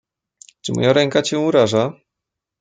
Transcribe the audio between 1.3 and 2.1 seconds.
uraża?"